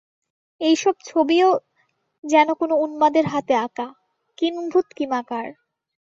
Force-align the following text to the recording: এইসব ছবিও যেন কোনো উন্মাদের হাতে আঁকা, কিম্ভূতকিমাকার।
এইসব 0.61 0.95
ছবিও 1.05 1.49
যেন 2.23 2.47
কোনো 2.53 2.75
উন্মাদের 2.85 3.25
হাতে 3.27 3.53
আঁকা, 3.57 3.87
কিম্ভূতকিমাকার। 4.37 5.47